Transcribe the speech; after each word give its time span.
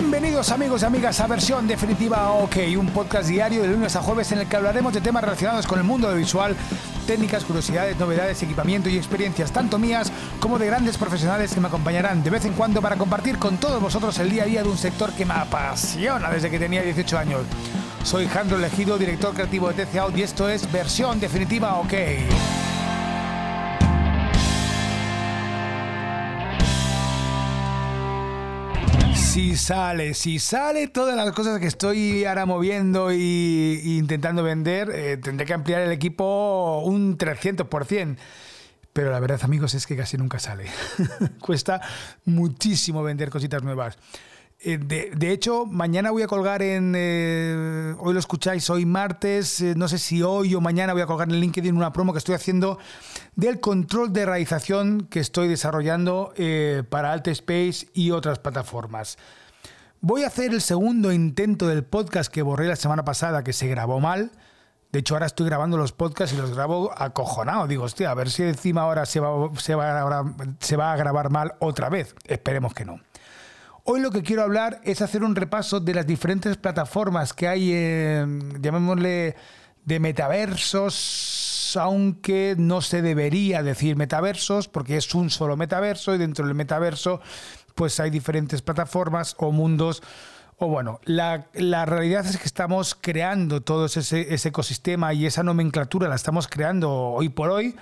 Bienvenidos 0.00 0.50
amigos 0.50 0.80
y 0.80 0.86
amigas 0.86 1.20
a 1.20 1.26
versión 1.26 1.68
definitiva 1.68 2.32
OK, 2.32 2.56
un 2.78 2.86
podcast 2.86 3.28
diario 3.28 3.60
de 3.60 3.68
lunes 3.68 3.94
a 3.96 4.02
jueves 4.02 4.32
en 4.32 4.38
el 4.38 4.48
que 4.48 4.56
hablaremos 4.56 4.94
de 4.94 5.02
temas 5.02 5.22
relacionados 5.22 5.66
con 5.66 5.78
el 5.78 5.84
mundo 5.84 6.12
visual, 6.14 6.56
técnicas, 7.06 7.44
curiosidades, 7.44 7.98
novedades, 7.98 8.42
equipamiento 8.42 8.88
y 8.88 8.96
experiencias 8.96 9.52
tanto 9.52 9.78
mías 9.78 10.10
como 10.40 10.58
de 10.58 10.64
grandes 10.64 10.96
profesionales 10.96 11.52
que 11.52 11.60
me 11.60 11.68
acompañarán 11.68 12.22
de 12.24 12.30
vez 12.30 12.46
en 12.46 12.54
cuando 12.54 12.80
para 12.80 12.96
compartir 12.96 13.38
con 13.38 13.58
todos 13.58 13.80
vosotros 13.80 14.18
el 14.20 14.30
día 14.30 14.44
a 14.44 14.46
día 14.46 14.62
de 14.62 14.70
un 14.70 14.78
sector 14.78 15.12
que 15.12 15.26
me 15.26 15.34
apasiona 15.34 16.30
desde 16.30 16.50
que 16.50 16.58
tenía 16.58 16.80
18 16.80 17.18
años. 17.18 17.42
Soy 18.02 18.26
Jandro 18.26 18.56
Elegido, 18.56 18.96
director 18.96 19.34
creativo 19.34 19.70
de 19.70 19.84
TC 19.84 20.16
y 20.16 20.22
esto 20.22 20.48
es 20.48 20.72
versión 20.72 21.20
definitiva 21.20 21.74
OK. 21.74 21.92
Si 29.30 29.54
sale, 29.54 30.14
si 30.14 30.40
sale 30.40 30.88
todas 30.88 31.14
las 31.14 31.30
cosas 31.30 31.60
que 31.60 31.68
estoy 31.68 32.24
ahora 32.24 32.46
moviendo 32.46 33.12
y, 33.12 33.80
intentando 33.84 34.42
vender, 34.42 34.90
eh, 34.92 35.18
tendré 35.18 35.46
que 35.46 35.54
ampliar 35.54 35.82
el 35.82 35.92
equipo 35.92 36.82
un 36.84 37.16
300%. 37.16 38.16
Pero 38.92 39.12
la 39.12 39.20
verdad, 39.20 39.38
amigos, 39.44 39.74
es 39.74 39.86
que 39.86 39.96
casi 39.96 40.18
nunca 40.18 40.40
sale. 40.40 40.64
Cuesta 41.40 41.80
muchísimo 42.24 43.04
vender 43.04 43.30
cositas 43.30 43.62
nuevas. 43.62 43.98
Eh, 44.62 44.76
de, 44.78 45.32
hecho, 45.32 45.64
mañana 45.64 46.10
voy 46.10 46.22
a 46.22 46.26
colgar 46.26 46.60
en. 46.60 46.92
Eh, 46.94 47.94
hoy 47.98 48.12
lo 48.12 48.20
escucháis, 48.20 48.68
hoy 48.68 48.84
martes. 48.84 49.62
no 49.74 49.88
sé 49.88 49.96
si 49.96 50.22
hoy 50.22 50.54
o 50.54 50.60
mañana 50.60 50.92
voy 50.92 51.00
a 51.00 51.06
colgar 51.06 51.30
en 51.30 51.40
LinkedIn 51.40 51.74
una 51.74 51.94
promo 51.94 52.12
que 52.12 52.18
estoy 52.18 52.34
haciendo 52.34 52.78
del 53.36 53.58
control 53.60 54.12
de 54.12 54.26
realización 54.26 55.06
que 55.08 55.20
estoy 55.20 55.48
desarrollando 55.48 56.34
eh, 56.36 56.82
para 56.90 57.14
Space 57.14 57.88
y 57.94 58.10
otras 58.10 58.38
plataformas. 58.38 59.16
Voy 60.02 60.24
a 60.24 60.26
hacer 60.26 60.52
el 60.52 60.60
segundo 60.60 61.10
intento 61.10 61.66
del 61.66 61.82
podcast 61.84 62.30
que 62.30 62.42
borré 62.42 62.68
la 62.68 62.76
semana 62.76 63.02
pasada, 63.02 63.42
que 63.42 63.54
se 63.54 63.66
grabó 63.66 63.98
mal. 63.98 64.30
De 64.92 64.98
hecho, 64.98 65.14
ahora 65.14 65.26
estoy 65.26 65.46
grabando 65.46 65.78
los 65.78 65.92
podcasts 65.92 66.36
y 66.36 66.38
los 66.38 66.54
grabo 66.54 66.90
acojonado. 66.96 67.66
Digo, 67.66 67.84
hostia, 67.84 68.10
a 68.10 68.14
ver 68.14 68.28
si 68.28 68.42
encima 68.42 68.82
ahora 68.82 69.06
se 69.06 69.20
va, 69.20 69.50
se 69.56 69.74
va 69.74 70.92
a 70.92 70.96
grabar 70.96 71.30
mal 71.30 71.54
otra 71.60 71.88
vez. 71.88 72.14
Esperemos 72.26 72.74
que 72.74 72.84
no. 72.84 73.00
Hoy 73.92 74.00
lo 74.00 74.12
que 74.12 74.22
quiero 74.22 74.44
hablar 74.44 74.80
es 74.84 75.02
hacer 75.02 75.24
un 75.24 75.34
repaso 75.34 75.80
de 75.80 75.94
las 75.94 76.06
diferentes 76.06 76.56
plataformas 76.56 77.32
que 77.32 77.48
hay, 77.48 77.72
llamémosle, 78.60 79.34
de 79.84 79.98
metaversos, 79.98 81.76
aunque 81.76 82.54
no 82.56 82.82
se 82.82 83.02
debería 83.02 83.64
decir 83.64 83.96
metaversos, 83.96 84.68
porque 84.68 84.96
es 84.96 85.12
un 85.12 85.28
solo 85.28 85.56
metaverso 85.56 86.14
y 86.14 86.18
dentro 86.18 86.46
del 86.46 86.54
metaverso 86.54 87.20
pues 87.74 87.98
hay 87.98 88.10
diferentes 88.10 88.62
plataformas 88.62 89.34
o 89.38 89.50
mundos. 89.50 90.04
O 90.58 90.68
bueno, 90.68 91.00
la, 91.02 91.48
realidad 91.84 92.24
es 92.24 92.36
que 92.36 92.46
estamos 92.46 92.94
creando 92.94 93.60
todo 93.60 93.86
ese, 93.86 94.32
ecosistema 94.32 95.14
y 95.14 95.26
esa 95.26 95.42
nomenclatura 95.42 96.08
la 96.08 96.14
estamos 96.14 96.46
creando 96.46 96.92
hoy 96.92 97.28
por 97.28 97.50
hoy 97.50 97.74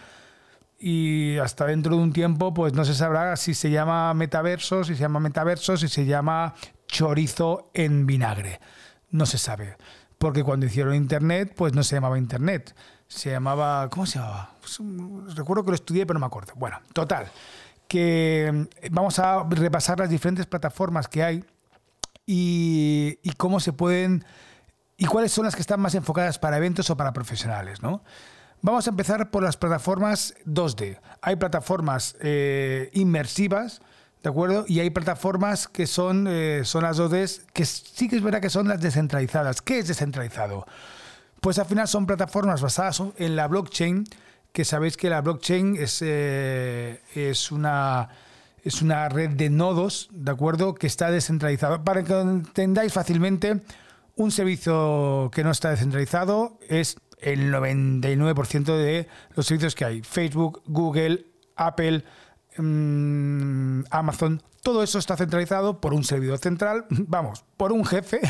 y 0.78 1.38
hasta 1.38 1.66
dentro 1.66 1.96
de 1.96 2.02
un 2.02 2.12
tiempo 2.12 2.54
pues 2.54 2.72
no 2.72 2.84
se 2.84 2.94
sabrá 2.94 3.36
si 3.36 3.54
se 3.54 3.70
llama 3.70 4.14
metaverso, 4.14 4.84
si 4.84 4.94
se 4.94 5.00
llama 5.00 5.20
metaverso, 5.20 5.76
si 5.76 5.88
se 5.88 6.06
llama 6.06 6.54
chorizo 6.86 7.70
en 7.74 8.06
vinagre. 8.06 8.60
No 9.10 9.26
se 9.26 9.38
sabe, 9.38 9.76
porque 10.18 10.44
cuando 10.44 10.66
hicieron 10.66 10.94
Internet 10.94 11.54
pues 11.56 11.72
no 11.74 11.82
se 11.82 11.96
llamaba 11.96 12.18
Internet, 12.18 12.74
se 13.08 13.30
llamaba, 13.30 13.88
¿cómo 13.88 14.06
se 14.06 14.18
llamaba? 14.18 14.52
Pues, 14.60 14.78
recuerdo 15.36 15.64
que 15.64 15.70
lo 15.70 15.74
estudié, 15.74 16.06
pero 16.06 16.18
no 16.18 16.20
me 16.20 16.26
acuerdo. 16.26 16.52
Bueno, 16.56 16.78
total, 16.92 17.30
que 17.88 18.68
eh, 18.76 18.88
vamos 18.92 19.18
a 19.18 19.42
repasar 19.48 19.98
las 19.98 20.10
diferentes 20.10 20.46
plataformas 20.46 21.08
que 21.08 21.24
hay 21.24 21.44
y, 22.26 23.18
cómo 23.38 23.58
se 23.58 23.72
pueden 23.72 24.24
y 24.98 25.06
cuáles 25.06 25.32
son 25.32 25.46
las 25.46 25.54
que 25.54 25.62
están 25.62 25.80
más 25.80 25.94
enfocadas 25.94 26.38
para 26.38 26.58
eventos 26.58 26.90
o 26.90 26.96
para 26.96 27.12
profesionales, 27.12 27.82
¿no? 27.82 28.04
Vamos 28.60 28.88
a 28.88 28.90
empezar 28.90 29.30
por 29.30 29.44
las 29.44 29.56
plataformas 29.56 30.34
2D. 30.44 30.98
Hay 31.22 31.36
plataformas 31.36 32.16
eh, 32.20 32.90
inmersivas, 32.92 33.80
¿de 34.22 34.30
acuerdo? 34.30 34.64
Y 34.66 34.80
hay 34.80 34.90
plataformas 34.90 35.68
que 35.68 35.86
son, 35.86 36.26
eh, 36.28 36.62
son 36.64 36.82
las 36.82 36.98
2D, 36.98 37.42
que 37.52 37.64
sí 37.64 38.08
que 38.08 38.16
es 38.16 38.22
verdad 38.22 38.40
que 38.40 38.50
son 38.50 38.66
las 38.66 38.80
descentralizadas. 38.80 39.62
¿Qué 39.62 39.78
es 39.78 39.86
descentralizado? 39.86 40.66
Pues 41.40 41.60
al 41.60 41.66
final 41.66 41.86
son 41.86 42.06
plataformas 42.06 42.60
basadas 42.60 43.00
en 43.16 43.36
la 43.36 43.46
blockchain, 43.46 44.04
que 44.52 44.64
sabéis 44.64 44.96
que 44.96 45.08
la 45.08 45.20
blockchain 45.20 45.76
es, 45.76 46.02
eh, 46.04 47.00
es, 47.14 47.52
una, 47.52 48.08
es 48.64 48.82
una 48.82 49.08
red 49.08 49.30
de 49.30 49.50
nodos, 49.50 50.08
¿de 50.10 50.32
acuerdo? 50.32 50.74
Que 50.74 50.88
está 50.88 51.12
descentralizada. 51.12 51.84
Para 51.84 52.02
que 52.02 52.12
entendáis 52.12 52.92
fácilmente, 52.92 53.62
un 54.16 54.32
servicio 54.32 55.30
que 55.32 55.44
no 55.44 55.52
está 55.52 55.70
descentralizado 55.70 56.58
es 56.68 56.96
el 57.20 57.52
99% 57.52 58.64
de 58.76 59.08
los 59.34 59.46
servicios 59.46 59.74
que 59.74 59.84
hay. 59.84 60.02
Facebook, 60.02 60.62
Google, 60.66 61.26
Apple, 61.56 62.04
mm, 62.56 63.82
Amazon, 63.90 64.42
todo 64.62 64.82
eso 64.82 64.98
está 64.98 65.16
centralizado 65.16 65.80
por 65.80 65.94
un 65.94 66.04
servidor 66.04 66.38
central, 66.38 66.86
vamos, 66.90 67.44
por 67.56 67.72
un 67.72 67.84
jefe 67.84 68.20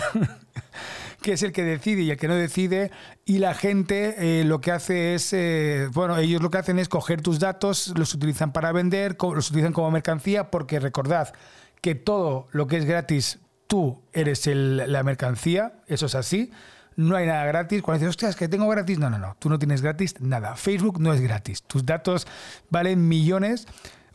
que 1.22 1.32
es 1.32 1.42
el 1.42 1.52
que 1.52 1.64
decide 1.64 2.02
y 2.02 2.10
el 2.10 2.16
que 2.16 2.28
no 2.28 2.34
decide, 2.34 2.90
y 3.24 3.38
la 3.38 3.54
gente 3.54 4.40
eh, 4.40 4.44
lo 4.44 4.60
que 4.60 4.72
hace 4.72 5.14
es, 5.14 5.32
eh, 5.32 5.88
bueno, 5.92 6.16
ellos 6.16 6.40
lo 6.42 6.50
que 6.50 6.58
hacen 6.58 6.78
es 6.78 6.88
coger 6.88 7.22
tus 7.22 7.40
datos, 7.40 7.92
los 7.96 8.14
utilizan 8.14 8.52
para 8.52 8.72
vender, 8.72 9.16
los 9.20 9.50
utilizan 9.50 9.72
como 9.72 9.90
mercancía, 9.90 10.50
porque 10.50 10.78
recordad 10.78 11.34
que 11.80 11.94
todo 11.94 12.48
lo 12.52 12.66
que 12.66 12.76
es 12.76 12.84
gratis, 12.84 13.40
tú 13.66 14.02
eres 14.12 14.46
la 14.46 15.02
mercancía, 15.02 15.74
eso 15.86 16.06
es 16.06 16.14
así. 16.14 16.50
No 16.98 17.16
hay 17.16 17.26
nada 17.26 17.44
gratis. 17.46 17.80
Cuando 17.80 18.00
dices, 18.00 18.10
hostias, 18.10 18.36
que 18.36 18.48
tengo 18.48 18.68
gratis, 18.68 18.98
no, 18.98 19.08
no, 19.08 19.18
no, 19.18 19.36
tú 19.38 19.48
no 19.48 19.58
tienes 19.58 19.82
gratis 19.82 20.20
nada. 20.20 20.56
Facebook 20.56 21.00
no 21.00 21.12
es 21.12 21.20
gratis. 21.20 21.62
Tus 21.62 21.86
datos 21.86 22.26
valen 22.70 23.06
millones. 23.08 23.66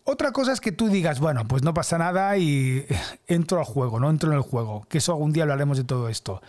Otra 0.03 0.31
cosa 0.31 0.51
es 0.51 0.59
que 0.59 0.71
tú 0.71 0.89
digas, 0.89 1.19
bueno, 1.19 1.47
pues 1.47 1.63
no 1.63 1.73
pasa 1.73 1.97
nada 1.97 2.37
y 2.37 2.85
entro 3.27 3.59
al 3.59 3.65
juego, 3.65 3.99
no 3.99 4.09
entro 4.09 4.31
en 4.31 4.37
el 4.37 4.43
juego, 4.43 4.85
que 4.89 4.97
eso 4.97 5.13
algún 5.13 5.31
día 5.31 5.43
hablaremos 5.43 5.77
de 5.77 5.85
todo 5.85 6.09
esto 6.09 6.41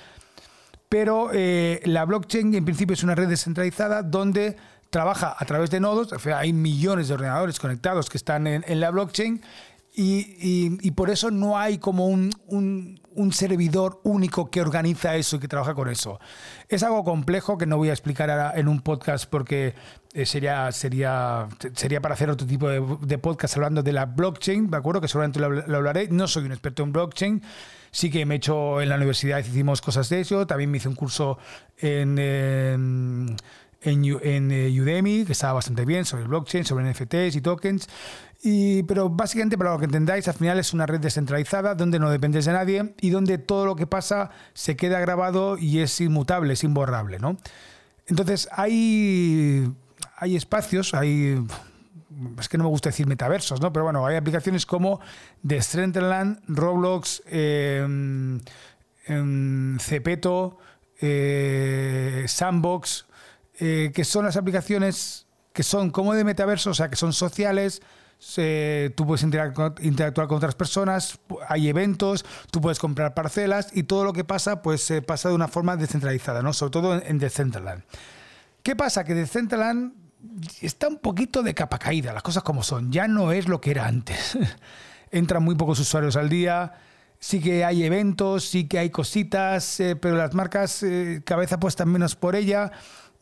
pero 0.95 1.31
eh, 1.33 1.81
la 1.87 2.05
blockchain 2.05 2.55
en 2.55 2.65
principio 2.65 2.95
es 2.95 3.03
una 3.03 3.17
red 3.17 3.27
descentralizada 3.27 4.05
donde 4.05 4.57
trabaja 4.91 5.35
a 5.37 5.45
través 5.45 5.69
de 5.71 5.81
nodos, 5.81 6.15
hay 6.25 6.53
millones 6.53 7.09
de 7.09 7.15
ordenadores 7.15 7.59
conectados 7.59 8.09
que 8.09 8.17
están 8.17 8.47
en, 8.47 8.63
la 8.79 8.93
blockchain 8.93 9.43
y, 9.97 10.91
por 10.93 11.11
eso 11.11 11.31
no 11.31 11.57
hay 11.57 11.79
como 11.79 12.07
un, 12.07 13.01
servidor 13.33 14.01
único 14.03 14.51
que 14.51 14.61
organiza 14.61 15.15
eso 15.15 15.37
y 15.37 15.39
que 15.39 15.47
trabaja 15.47 15.75
con 15.75 15.89
eso. 15.89 16.19
Es 16.69 16.83
algo 16.83 17.05
complejo 17.05 17.57
que 17.57 17.67
no 17.67 17.77
voy 17.77 17.91
a 17.91 17.93
explicar 17.93 18.29
ahora 18.31 18.53
en 18.57 18.67
un 18.67 18.81
podcast 18.81 19.27
porque 19.31 19.75
eh, 20.13 20.27
sería, 20.27 20.73
sería, 20.73 21.49
sería 21.75 22.01
para 22.01 22.15
hacer 22.15 22.29
otro 22.29 22.47
tipo 22.47 22.69
de, 22.69 23.19
podcast 23.19 23.57
hablando 23.57 23.85
de 23.85 23.93
la 23.93 24.07
blockchain, 24.07 24.69
¿de 24.69 24.77
acuerdo? 24.77 25.01
Que 25.01 25.09
seguramente 25.09 25.39
lo 25.39 25.77
hablaré. 25.77 26.09
No 26.09 26.27
soy 26.27 26.45
un 26.45 26.53
experto 26.53 26.83
en 26.83 26.93
blockchain 26.93 27.43
sí 27.95 28.11
que 28.11 28.27
me 28.27 28.35
he 28.35 28.37
hecho 28.39 28.81
en 28.81 28.89
la 28.89 28.97
universidad, 28.97 29.39
hicimos 29.39 29.81
cosas 29.81 30.09
de 30.09 30.21
eso, 30.21 30.49
también 30.49 30.69
me 30.69 30.79
hice 30.79 30.89
un 30.89 30.97
curso 30.97 31.39
en, 31.79 32.19
en, 32.19 33.37
eh, 33.85 34.81
Udemy, 34.81 35.25
que 35.25 35.33
estaba 35.33 35.55
bastante 35.55 35.85
bien, 35.85 36.05
sobre 36.05 36.25
blockchain, 36.25 36.65
sobre 36.65 36.91
NFTs 36.91 37.37
y 37.37 37.41
tokens. 37.41 37.89
Y, 38.43 38.83
pero 38.85 39.09
básicamente, 39.09 39.57
para 39.57 39.73
lo 39.73 39.79
que 39.79 39.87
entendáis, 39.87 40.29
al 40.29 40.35
final 40.35 40.59
es 40.59 40.73
una 40.73 40.87
red 40.87 41.01
descentralizada 41.01 41.75
donde 41.75 41.99
no 41.99 42.11
dependes 42.11 42.45
de 42.45 42.53
nadie 42.53 42.95
y 43.01 43.11
donde 43.11 43.39
todo 43.39 43.67
lo 43.67 43.77
que 43.77 43.87
pasa 43.87 44.31
se 44.53 44.77
queda 44.77 45.01
grabado 45.01 45.57
y 45.59 45.81
es 45.81 46.01
inmutable, 46.01 46.53
es 46.53 46.65
imborrable. 46.65 47.19
¿no? 47.19 47.39
Entonces, 48.07 48.49
hay, 48.53 49.73
hay 50.17 50.37
espacios, 50.37 50.95
hay 50.95 51.39
es 52.39 52.49
que 52.49 52.59
no 52.59 52.65
me 52.65 52.71
gusta 52.71 52.91
decir 52.91 53.07
metaversos, 53.07 53.61
¿no? 53.61 53.73
Pero 53.73 53.85
bueno, 53.85 54.07
hay 54.07 54.17
aplicaciones 54.17 54.67
como 54.67 55.01
Decentraland, 55.43 56.41
Roblox, 56.47 57.23
Cepeto, 59.81 60.59
eh, 61.01 62.25
Sandbox, 62.29 63.07
eh, 63.59 63.93
que 63.95 64.05
son 64.05 64.25
las 64.25 64.37
aplicaciones 64.37 65.27
que 65.53 65.63
son 65.63 65.91
como 65.91 66.15
de 66.15 66.25
metaverso, 66.25 66.71
o 66.71 66.75
sea, 66.75 66.91
que 66.91 66.97
son 66.97 67.13
sociales, 67.13 67.81
tú 68.97 69.07
puedes 69.07 69.23
interactuar 69.23 70.27
con 70.27 70.37
otras 70.37 70.55
personas, 70.55 71.19
hay 71.49 71.69
eventos, 71.69 72.25
tú 72.51 72.61
puedes 72.61 72.79
comprar 72.79 73.15
parcelas 73.15 73.69
y 73.73 73.85
todo 73.85 74.05
lo 74.05 74.13
que 74.13 74.25
pasa, 74.25 74.63
pues 74.63 74.83
se 74.83 75.03
pasa 75.03 75.29
de 75.29 75.37
una 75.37 75.47
forma 75.47 75.77
descentralizada, 75.77 76.43
¿no? 76.43 76.53
Sobre 76.53 76.71
todo 76.73 76.95
en, 76.97 77.03
en 77.07 77.19
Decentraland. 77.19 77.85
¿Qué 78.65 78.75
pasa? 78.75 79.05
Que 79.05 79.15
Decentraland 79.15 79.93
está 80.61 80.89
un 80.89 80.99
poquito 80.99 81.43
de 81.43 81.55
capa 81.55 81.79
caída, 81.79 82.13
las 82.13 82.23
cosas 82.23 82.43
como 82.43 82.63
son. 82.63 82.91
Ya 82.91 83.09
no 83.09 83.33
es 83.33 83.49
lo 83.49 83.61
que 83.61 83.71
era 83.71 83.87
antes. 83.87 84.39
Entran 85.11 85.43
muy 85.43 85.55
pocos 85.55 85.79
usuarios 85.79 86.17
al 86.17 86.29
día. 86.29 86.73
Sí 87.19 87.41
que 87.41 87.65
hay 87.65 87.85
eventos, 87.85 88.45
sí 88.45 88.67
que 88.67 88.79
hay 88.79 88.91
cositas, 88.91 89.81
eh, 89.81 89.97
pero 89.97 90.17
las 90.17 90.35
marcas 90.35 90.83
eh, 90.83 91.23
cabeza 91.25 91.59
puestas 91.59 91.87
menos 91.87 92.17
por 92.17 92.37
ella. 92.37 92.73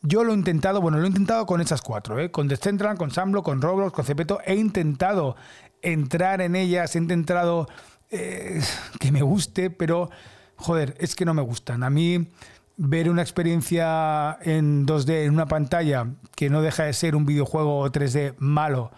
Yo 0.05 0.25
lo 0.25 0.33
he 0.33 0.35
intentado, 0.35 0.81
bueno, 0.81 0.97
lo 0.97 1.05
he 1.05 1.07
intentado 1.07 1.45
con 1.45 1.61
esas 1.61 1.81
cuatro, 1.81 2.19
¿eh? 2.19 2.29
con 2.29 2.49
Decentraland, 2.49 2.99
con 2.99 3.09
Samblo, 3.09 3.41
con 3.41 3.61
Roblox, 3.61 3.93
con 3.93 4.03
Cepeto. 4.03 4.39
He 4.45 4.55
intentado 4.55 5.37
entrar 5.81 6.41
en 6.41 6.57
ellas, 6.57 6.95
he 6.95 6.99
intentado 6.99 7.69
eh, 8.11 8.61
que 8.99 9.13
me 9.13 9.21
guste, 9.21 9.69
pero 9.69 10.09
joder, 10.57 10.95
es 10.99 11.15
que 11.15 11.23
no 11.23 11.33
me 11.33 11.41
gustan. 11.41 11.83
A 11.83 11.89
mí 11.89 12.27
ver 12.75 13.09
una 13.09 13.21
experiencia 13.21 14.37
en 14.41 14.85
2D 14.85 15.23
en 15.23 15.33
una 15.33 15.45
pantalla 15.45 16.07
que 16.35 16.49
no 16.49 16.61
deja 16.61 16.83
de 16.83 16.91
ser 16.91 17.15
un 17.15 17.25
videojuego 17.25 17.89
3D 17.89 18.35
malo, 18.39 18.91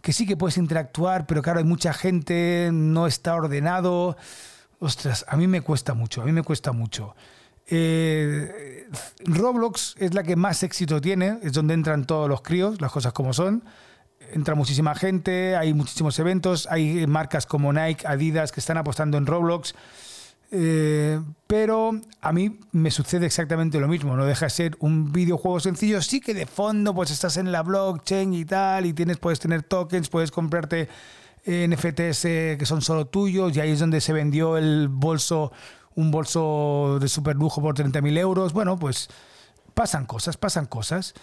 que 0.00 0.12
sí 0.12 0.26
que 0.26 0.36
puedes 0.36 0.56
interactuar, 0.56 1.26
pero 1.26 1.42
claro, 1.42 1.60
hay 1.60 1.64
mucha 1.64 1.92
gente, 1.92 2.70
no 2.72 3.06
está 3.06 3.36
ordenado. 3.36 4.16
Ostras, 4.80 5.24
a 5.28 5.36
mí 5.36 5.46
me 5.46 5.60
cuesta 5.60 5.94
mucho, 5.94 6.20
a 6.20 6.24
mí 6.24 6.32
me 6.32 6.42
cuesta 6.42 6.72
mucho. 6.72 7.14
Eh, 7.74 8.86
Roblox 9.24 9.94
es 9.98 10.12
la 10.12 10.22
que 10.24 10.36
más 10.36 10.62
éxito 10.62 11.00
tiene, 11.00 11.38
es 11.42 11.54
donde 11.54 11.72
entran 11.72 12.04
todos 12.04 12.28
los 12.28 12.42
críos, 12.42 12.82
las 12.82 12.92
cosas 12.92 13.14
como 13.14 13.32
son. 13.32 13.64
Entra 14.34 14.54
muchísima 14.54 14.94
gente, 14.94 15.56
hay 15.56 15.72
muchísimos 15.72 16.18
eventos, 16.18 16.68
hay 16.70 17.06
marcas 17.06 17.46
como 17.46 17.72
Nike, 17.72 18.06
Adidas 18.06 18.52
que 18.52 18.60
están 18.60 18.76
apostando 18.76 19.16
en 19.16 19.24
Roblox. 19.24 19.74
Eh, 20.50 21.18
pero 21.46 21.92
a 22.20 22.30
mí 22.30 22.60
me 22.72 22.90
sucede 22.90 23.24
exactamente 23.24 23.80
lo 23.80 23.88
mismo. 23.88 24.16
No 24.18 24.26
deja 24.26 24.46
de 24.46 24.50
ser 24.50 24.76
un 24.80 25.10
videojuego 25.10 25.58
sencillo. 25.58 26.02
Sí 26.02 26.20
que 26.20 26.34
de 26.34 26.44
fondo 26.44 26.94
pues 26.94 27.10
estás 27.10 27.38
en 27.38 27.52
la 27.52 27.62
blockchain 27.62 28.34
y 28.34 28.44
tal, 28.44 28.84
y 28.84 28.92
tienes, 28.92 29.16
puedes 29.16 29.40
tener 29.40 29.62
tokens, 29.62 30.10
puedes 30.10 30.30
comprarte 30.30 30.90
NFTs 31.46 32.24
eh, 32.26 32.56
que 32.58 32.66
son 32.66 32.82
solo 32.82 33.06
tuyos, 33.06 33.56
y 33.56 33.60
ahí 33.60 33.70
es 33.70 33.80
donde 33.80 34.02
se 34.02 34.12
vendió 34.12 34.58
el 34.58 34.88
bolso, 34.88 35.52
un 35.94 36.10
bolso 36.10 36.98
de 37.00 37.08
super 37.08 37.36
lujo 37.36 37.60
por 37.60 37.74
30.000 37.74 38.18
euros. 38.18 38.52
Bueno, 38.52 38.78
pues 38.78 39.08
pasan 39.74 40.06
cosas, 40.06 40.36
pasan 40.36 40.66
cosas. 40.66 41.14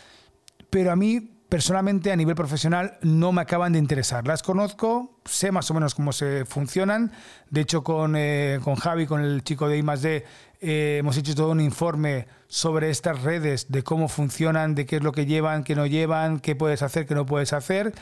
Pero 0.69 0.91
a 0.91 0.95
mí 0.95 1.39
personalmente 1.49 2.11
a 2.11 2.15
nivel 2.15 2.35
profesional 2.35 2.97
no 3.01 3.31
me 3.31 3.41
acaban 3.41 3.73
de 3.73 3.79
interesar. 3.79 4.27
Las 4.27 4.43
conozco, 4.43 5.19
sé 5.25 5.51
más 5.51 5.69
o 5.71 5.73
menos 5.73 5.95
cómo 5.95 6.13
se 6.13 6.45
funcionan. 6.45 7.11
De 7.49 7.61
hecho, 7.61 7.83
con, 7.83 8.15
eh, 8.15 8.59
con 8.63 8.75
Javi, 8.75 9.07
con 9.07 9.21
el 9.21 9.43
chico 9.43 9.67
de 9.67 9.79
I+.D., 9.79 10.25
eh, 10.61 10.97
hemos 10.99 11.17
hecho 11.17 11.33
todo 11.35 11.51
un 11.51 11.61
informe 11.61 12.27
sobre 12.47 12.89
estas 12.89 13.23
redes, 13.23 13.71
de 13.71 13.81
cómo 13.81 14.09
funcionan, 14.09 14.75
de 14.75 14.85
qué 14.85 14.97
es 14.97 15.03
lo 15.03 15.11
que 15.11 15.25
llevan, 15.25 15.63
qué 15.63 15.73
no 15.73 15.87
llevan, 15.87 16.39
qué 16.39 16.55
puedes 16.55 16.83
hacer, 16.83 17.07
qué 17.07 17.15
no 17.15 17.25
puedes 17.25 17.53
hacer. 17.53 17.93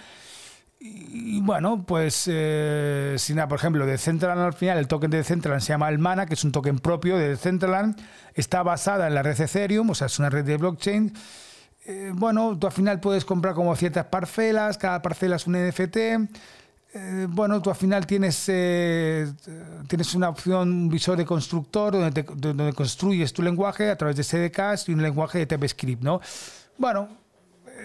Y 0.79 1.41
bueno, 1.41 1.83
pues 1.85 2.25
eh, 2.27 3.15
si 3.18 3.33
nada, 3.33 3.47
por 3.47 3.57
ejemplo, 3.57 3.85
de 3.85 3.94
Decentraland 3.94 4.41
al 4.41 4.53
final, 4.53 4.77
el 4.77 4.88
token 4.88 5.09
de 5.09 5.18
Decentraland 5.18 5.62
se 5.62 5.69
llama 5.69 5.88
Almana, 5.88 6.25
que 6.27 6.35
es 6.35 6.44
un 6.44 6.51
token 6.51 6.79
propio 6.79 7.18
de 7.18 7.29
Decentraland, 7.29 8.00
está 8.35 8.62
basada 8.62 9.07
en 9.07 9.15
la 9.15 9.24
red 9.24 9.39
Ethereum, 9.39 9.89
o 9.89 9.95
sea, 9.95 10.07
es 10.07 10.19
una 10.19 10.29
red 10.29 10.45
de 10.45 10.57
blockchain 10.57 11.13
eh, 11.88 12.12
bueno, 12.13 12.57
tú 12.59 12.68
al 12.68 12.74
final 12.74 13.00
puedes 13.00 13.24
comprar 13.24 13.53
como 13.53 13.74
ciertas 13.77 14.06
parcelas, 14.07 14.77
cada 14.77 15.01
parcela 15.01 15.38
es 15.38 15.47
un 15.47 15.53
NFT. 15.53 15.97
Eh, 15.97 17.27
bueno, 17.29 17.62
tú 17.62 17.69
al 17.69 17.77
final 17.77 18.06
tienes, 18.06 18.44
eh, 18.50 19.31
tienes 19.88 20.13
una 20.13 20.27
opción, 20.27 20.69
un 20.69 20.89
visor 20.89 21.18
de 21.18 21.24
constructor 21.24 21.94
donde, 21.94 22.24
donde 22.35 22.74
construyes 22.74 23.31
tu 23.31 23.41
lenguaje 23.41 23.89
a 23.89 23.95
través 23.95 24.18
de 24.18 24.24
SDKs 24.24 24.89
y 24.89 24.94
un 24.94 25.01
lenguaje 25.01 25.39
de 25.39 25.45
TypeScript, 25.45 26.03
¿no? 26.03 26.19
Bueno, 26.77 27.07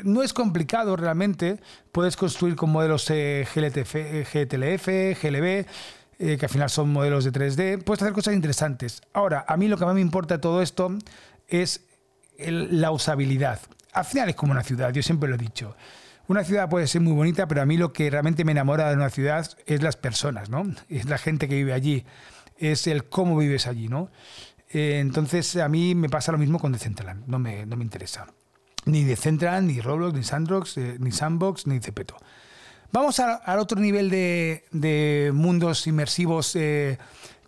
no 0.05 0.23
es 0.23 0.33
complicado 0.33 0.97
realmente. 0.97 1.61
Puedes 1.91 2.17
construir 2.17 2.57
con 2.57 2.71
modelos 2.71 3.09
GLTF, 3.09 3.95
GTLF, 4.33 4.87
GLB, 5.23 5.67
que 6.19 6.39
al 6.41 6.49
final 6.49 6.71
son 6.71 6.93
modelos 6.93 7.25
de 7.25 7.33
3D. 7.33 7.83
Puedes 7.83 8.03
hacer 8.03 8.15
cosas 8.15 8.35
interesantes. 8.35 9.03
Ahora, 9.13 9.45
a 9.49 9.57
mí 9.57 9.69
lo 9.69 9.77
que 9.77 9.85
más 9.85 9.95
me 9.95 10.01
importa 10.01 10.37
de 10.37 10.41
todo 10.41 10.63
esto 10.63 10.91
es 11.49 11.83
la 12.39 12.91
usabilidad 12.91 13.61
al 13.93 14.05
final 14.05 14.29
es 14.29 14.35
como 14.35 14.53
una 14.53 14.63
ciudad, 14.63 14.93
yo 14.93 15.03
siempre 15.03 15.29
lo 15.29 15.37
he 15.37 15.39
dicho. 15.39 15.77
Una 16.29 16.45
ciudad 16.45 16.69
puede 16.69 16.87
ser 16.87 17.01
muy 17.03 17.13
bonita, 17.13 17.47
pero 17.47 17.63
a 17.63 17.67
mí 17.67 17.77
lo 17.77 17.93
que 17.93 18.09
realmente 18.09 18.45
me 18.45 18.53
enamora 18.53 18.89
de 18.89 18.97
una 18.97 19.11
ciudad 19.11 19.51
es 19.67 19.83
las 19.83 19.97
personas, 19.97 20.49
¿no? 20.49 20.65
Es 20.89 21.05
la 21.07 21.19
gente 21.19 21.49
que 21.49 21.57
vive 21.57 21.73
allí, 21.73 22.05
es 22.57 22.87
el 22.87 23.05
cómo 23.05 23.37
vives 23.37 23.67
allí, 23.67 23.89
¿no? 23.89 24.11
Eh, 24.71 24.99
entonces 25.01 25.57
a 25.57 25.69
mí 25.69 25.95
me 25.95 26.09
pasa 26.09 26.33
lo 26.33 26.39
mismo 26.39 26.59
con 26.59 26.73
Decentraland, 26.73 27.27
no 27.27 27.39
me, 27.39 27.67
no 27.67 27.77
me 27.77 27.85
interesa. 27.85 28.27
Ni 28.85 29.05
Decentraland, 29.05 29.69
ni 29.69 29.81
Roblox, 29.81 30.15
ni 30.15 30.25
Sandbox, 30.25 30.77
eh, 30.77 30.97
ni 30.99 31.13
Sandbox, 31.13 31.67
ni 31.67 31.81
Cepeto. 31.81 32.17
Vamos 32.93 33.21
al 33.21 33.59
otro 33.59 33.81
nivel 33.81 34.11
de, 34.11 35.31
mundos 35.33 35.87
inmersivos 35.87 36.55
eh, 36.57 36.99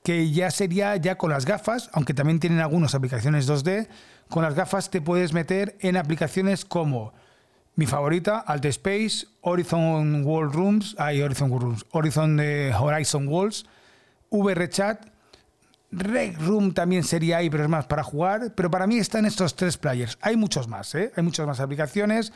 que 0.03 0.31
ya 0.31 0.51
sería 0.51 0.97
ya 0.97 1.19
con 1.19 1.31
las 1.31 1.45
gafas, 1.45 1.91
aunque 1.93 2.15
también 2.15 2.41
tienen 2.41 2.61
algunas 2.61 2.95
aplicaciones 2.95 3.47
2D, 3.49 3.89
con 4.31 4.43
las 4.43 4.55
gafas 4.55 4.91
te 4.91 5.03
puedes 5.03 5.35
meter 5.35 5.77
en 5.81 5.99
aplicaciones 5.99 6.65
como 6.65 7.13
mi 7.77 7.87
favorita, 7.87 8.39
Alt 8.39 8.65
Space, 8.67 9.27
Horizon 9.43 10.25
World 10.25 10.55
Rooms, 10.55 10.97
hay 10.99 11.21
Horizon 11.21 11.51
World 11.51 11.65
Rooms, 11.65 11.87
Horizon 11.91 12.37
de 12.37 12.73
Horizon 12.73 13.29
Walls, 13.29 13.67
VRChat, 14.31 15.14
Reg 15.99 16.39
Room 16.39 16.73
también 16.73 17.05
sería 17.05 17.39
ahí, 17.39 17.51
pero 17.51 17.65
es 17.65 17.69
más 17.69 17.87
para 17.87 18.03
jugar. 18.03 18.55
Pero 18.55 18.71
para 18.71 18.87
mí 18.87 18.99
están 18.99 19.25
estos 19.27 19.57
tres 19.57 19.77
players. 19.77 20.19
Hay 20.21 20.37
muchos 20.37 20.69
más, 20.69 20.95
¿eh? 20.95 21.13
hay 21.17 21.23
muchas 21.23 21.47
más 21.47 21.61
aplicaciones. 21.61 22.33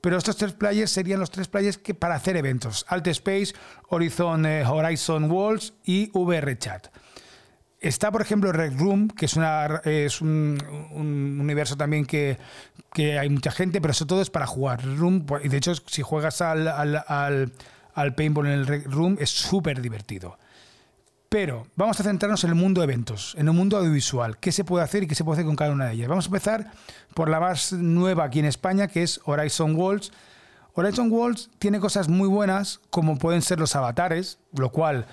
Pero 0.00 0.18
estos 0.18 0.36
tres 0.36 0.52
players 0.52 0.90
serían 0.90 1.20
los 1.20 1.30
tres 1.30 1.46
players 1.46 1.78
que 1.78 1.94
para 1.94 2.16
hacer 2.16 2.36
eventos. 2.36 2.84
Alt 2.88 3.06
Space, 3.06 3.54
Horizon, 3.88 4.44
eh, 4.46 4.64
Horizon 4.66 5.30
Walls 5.30 5.74
y 5.84 6.10
VRChat. 6.12 6.88
Está, 7.82 8.10
por 8.12 8.20
ejemplo, 8.20 8.52
Red 8.52 8.78
Room, 8.78 9.08
que 9.08 9.26
es, 9.26 9.36
es 9.84 10.20
un, 10.20 10.58
universo 11.40 11.76
también 11.76 12.04
que, 12.04 12.38
hay 12.96 13.28
mucha 13.28 13.50
gente, 13.50 13.80
pero 13.80 13.90
eso 13.90 14.06
todo 14.06 14.22
es 14.22 14.30
para 14.30 14.46
jugar. 14.46 14.84
Room, 14.84 15.24
y 15.42 15.48
de 15.48 15.56
hecho, 15.56 15.74
si 15.86 16.02
juegas 16.02 16.42
al, 16.42 16.68
al, 16.68 18.14
paintball 18.14 18.46
en 18.46 18.52
el 18.52 18.66
Red 18.66 18.86
Room, 18.86 19.16
es 19.20 19.30
súper 19.30 19.80
divertido. 19.80 20.38
Pero 21.32 21.66
vamos 21.76 21.98
a 21.98 22.02
centrarnos 22.02 22.44
en 22.44 22.50
el 22.50 22.56
mundo 22.56 22.82
de 22.82 22.84
eventos, 22.84 23.34
en 23.38 23.48
el 23.48 23.54
mundo 23.54 23.78
audiovisual. 23.78 24.36
¿Qué 24.36 24.52
se 24.52 24.64
puede 24.64 24.84
hacer 24.84 25.04
y 25.04 25.06
qué 25.06 25.14
se 25.14 25.24
puede 25.24 25.36
hacer 25.36 25.46
con 25.46 25.56
cada 25.56 25.72
una 25.72 25.86
de 25.86 25.94
ellas? 25.94 26.08
Vamos 26.08 26.26
a 26.26 26.28
empezar 26.28 26.72
por 27.14 27.30
la 27.30 27.40
más 27.40 27.72
nueva 27.72 28.24
aquí 28.24 28.40
en 28.40 28.44
España, 28.44 28.86
que 28.86 29.02
es 29.02 29.18
Horizon 29.24 29.74
Worlds. 29.74 30.12
Horizon 30.74 31.10
Worlds 31.10 31.48
tiene 31.58 31.80
cosas 31.80 32.10
muy 32.10 32.28
buenas, 32.28 32.80
como 32.90 33.16
pueden 33.16 33.40
ser 33.40 33.58
los 33.58 33.74
avatares, 33.74 34.40
lo 34.52 34.72
cual 34.72 35.06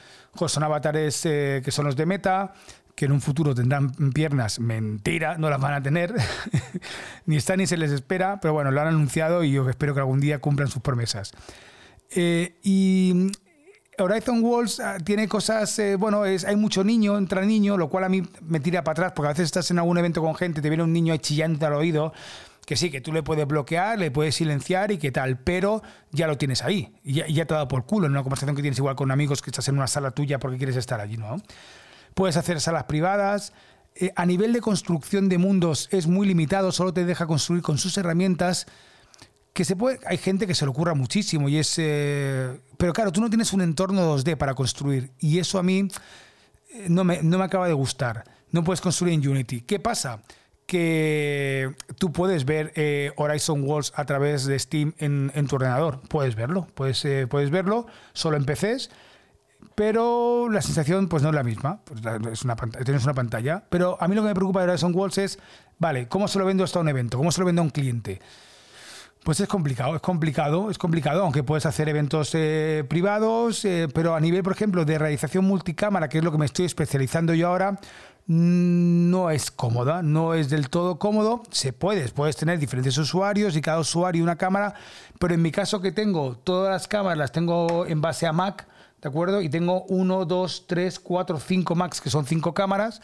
son 0.46 0.62
avatares 0.62 1.26
eh, 1.26 1.62
que 1.64 1.72
son 1.72 1.86
los 1.86 1.96
de 1.96 2.06
Meta, 2.06 2.54
que 2.96 3.06
en 3.06 3.14
un 3.14 3.22
futuro 3.22 3.56
tendrán 3.56 3.90
piernas. 4.12 4.60
Mentira, 4.60 5.38
no 5.38 5.50
las 5.50 5.62
van 5.62 5.76
a 5.76 5.82
tener. 5.82 6.14
ni 7.28 7.38
está 7.38 7.56
ni 7.56 7.66
se 7.66 7.78
les 7.78 7.92
espera, 7.92 8.42
pero 8.42 8.54
bueno, 8.54 8.72
lo 8.72 8.82
han 8.82 8.88
anunciado 8.88 9.46
y 9.46 9.54
yo 9.54 9.70
espero 9.70 9.94
que 9.94 10.02
algún 10.02 10.20
día 10.20 10.40
cumplan 10.40 10.68
sus 10.68 10.82
promesas. 10.82 11.32
Eh, 12.12 12.60
y 12.62 13.32
Horizon 14.04 14.44
Worlds 14.44 14.80
ah, 14.80 14.98
tiene 15.04 15.28
cosas, 15.28 15.78
eh, 15.80 15.96
bueno, 15.96 16.26
es, 16.26 16.46
hay 16.46 16.56
mucho 16.56 16.84
niño, 16.84 17.18
entra 17.18 17.42
niño, 17.42 17.78
lo 17.78 17.90
cual 17.90 18.04
a 18.04 18.10
mí 18.10 18.24
me 18.42 18.60
tira 18.60 18.84
para 18.84 18.94
atrás, 18.94 19.14
porque 19.16 19.28
a 19.28 19.32
veces 19.32 19.46
estás 19.46 19.72
en 19.72 19.80
algún 19.80 19.98
evento 19.98 20.22
con 20.22 20.36
gente, 20.36 20.62
te 20.62 20.70
viene 20.70 20.84
un 20.84 20.94
niño 20.94 21.16
chillando 21.18 21.66
al 21.66 21.74
oído, 21.74 22.14
que 22.66 22.76
sí, 22.76 22.92
que 22.92 23.02
tú 23.02 23.12
le 23.12 23.24
puedes 23.24 23.48
bloquear, 23.48 23.98
le 23.98 24.12
puedes 24.12 24.36
silenciar 24.36 24.92
y 24.92 25.00
qué 25.00 25.12
tal, 25.12 25.40
pero 25.40 25.82
ya 26.12 26.28
lo 26.28 26.38
tienes 26.38 26.64
ahí. 26.64 26.94
Y 27.04 27.14
ya, 27.14 27.46
te 27.46 27.54
ha 27.54 27.58
dado 27.58 27.68
por 27.68 27.86
culo 27.86 28.06
en 28.06 28.12
una 28.12 28.22
conversación 28.22 28.56
que 28.56 28.62
tienes 28.62 28.78
igual 28.78 28.96
con 28.96 29.10
amigos 29.10 29.42
que 29.42 29.50
estás 29.50 29.68
en 29.70 29.76
una 29.76 29.88
sala 29.88 30.12
tuya 30.12 30.38
porque 30.38 30.58
quieres 30.58 30.76
estar 30.76 31.02
allí, 31.02 31.18
¿no? 31.18 31.42
Puedes 32.14 32.38
hacer 32.38 32.62
salas 32.62 32.84
privadas. 32.84 33.54
Eh, 33.96 34.12
a 34.16 34.26
nivel 34.28 34.54
de 34.54 34.62
construcción 34.62 35.30
de 35.30 35.40
mundos 35.40 35.90
es 35.92 36.06
muy 36.06 36.28
limitado, 36.28 36.72
solo 36.72 36.94
te 36.94 37.06
deja 37.06 37.26
construir 37.26 37.64
con 37.64 37.80
sus 37.80 37.98
herramientas. 37.98 38.68
Que 39.60 39.66
se 39.66 39.76
puede, 39.76 40.00
hay 40.06 40.16
gente 40.16 40.48
que 40.48 40.56
se 40.56 40.64
le 40.64 40.72
ocurra 40.72 40.94
muchísimo 40.94 41.50
y 41.50 41.58
es. 41.58 41.76
Eh, 41.80 42.62
pero 42.78 42.94
claro, 42.94 43.12
tú 43.12 43.20
no 43.20 43.28
tienes 43.28 43.52
un 43.52 43.60
entorno 43.60 44.18
2D 44.18 44.38
para 44.38 44.54
construir 44.54 45.12
y 45.20 45.38
eso 45.38 45.60
a 45.60 45.64
mí 45.64 45.86
eh, 46.72 46.86
no 46.88 47.04
me, 47.04 47.22
no 47.24 47.38
me 47.38 47.44
acaba 47.44 47.68
de 47.68 47.74
gustar. 47.74 48.24
No 48.54 48.64
puedes 48.64 48.80
construir 48.80 49.16
en 49.16 49.28
Unity. 49.28 49.60
¿Qué 49.60 49.78
pasa? 49.82 50.22
que 50.66 51.76
tú 51.98 52.14
puedes 52.14 52.46
ver 52.46 52.72
eh, 52.76 53.12
Horizon 53.18 53.62
Worlds 53.64 53.92
a 53.98 54.06
través 54.06 54.46
de 54.46 54.58
Steam 54.58 54.94
en, 54.98 55.48
tu 55.48 55.58
ordenador. 55.58 56.00
Puedes 56.08 56.36
verlo, 56.36 56.66
puedes, 56.74 57.04
eh, 57.04 57.28
puedes 57.28 57.50
verlo 57.50 57.86
solo 58.14 58.38
en 58.38 58.46
PCs, 58.46 58.92
pero 59.76 60.48
la 60.50 60.62
sensación 60.62 61.10
pues 61.10 61.22
no 61.22 61.30
es 61.30 61.36
la 61.36 61.44
misma. 61.44 61.82
Pues, 61.84 62.00
es 62.32 62.46
una, 62.46 62.56
tienes 62.56 63.04
una 63.04 63.14
pantalla. 63.14 63.66
Pero 63.70 63.98
a 64.00 64.08
mí 64.08 64.16
lo 64.16 64.22
que 64.22 64.30
me 64.30 64.36
preocupa 64.36 64.62
de 64.64 64.70
Horizon 64.70 64.96
Worlds 64.96 65.18
es, 65.18 65.40
vale, 65.80 66.08
¿cómo 66.08 66.30
se 66.30 66.40
lo 66.40 66.46
vendo 66.46 66.64
hasta 66.64 66.80
un 66.80 66.88
evento? 66.88 67.18
¿Cómo 67.18 67.34
se 67.34 67.42
lo 67.42 67.46
vendo 67.46 67.62
a 67.62 67.66
un 67.66 67.72
cliente? 67.72 68.22
Pues 69.30 69.42
es 69.42 69.48
complicado, 69.48 69.96
es 69.96 70.02
complicado, 70.02 70.72
es 70.72 70.80
complicado, 70.80 71.22
aunque 71.22 71.44
puedes 71.44 71.68
hacer 71.68 71.88
eventos 71.88 72.32
eh, 72.34 72.84
privados, 72.90 73.62
pero 73.94 74.16
a 74.16 74.20
nivel, 74.20 74.42
por 74.42 74.54
ejemplo, 74.54 74.86
de 74.86 74.98
realización 74.98 75.46
multicámara, 75.46 76.10
que 76.10 76.18
es 76.18 76.24
lo 76.24 76.32
que 76.32 76.40
me 76.40 76.48
estoy 76.48 76.66
especializando 76.66 77.36
yo 77.36 77.48
ahora, 77.48 77.80
no 78.26 79.30
es 79.30 79.52
cómoda, 79.52 80.02
no 80.02 80.34
es 80.34 80.50
del 80.50 80.72
todo 80.72 80.98
cómodo. 80.98 81.44
Se 81.52 81.74
puede, 81.74 82.10
puedes 82.10 82.38
tener 82.38 82.58
diferentes 82.58 82.98
usuarios 82.98 83.56
y 83.56 83.62
cada 83.62 83.78
usuario 83.78 84.24
una 84.24 84.36
cámara, 84.36 84.74
pero 85.20 85.36
en 85.36 85.44
mi 85.44 85.52
caso 85.52 85.80
que 85.80 85.92
tengo 85.92 86.36
todas 86.36 86.72
las 86.72 86.88
cámaras 86.88 87.20
las 87.20 87.32
tengo 87.32 87.86
en 87.86 88.02
base 88.02 88.26
a 88.26 88.34
Mac, 88.34 88.68
¿de 89.00 89.10
acuerdo? 89.10 89.44
Y 89.44 89.50
tengo 89.50 89.84
uno, 89.90 90.26
dos, 90.26 90.66
tres, 90.66 91.00
cuatro, 91.00 91.40
cinco 91.40 91.76
Macs, 91.76 92.02
que 92.02 92.10
son 92.10 92.26
cinco 92.26 92.56
cámaras. 92.56 93.00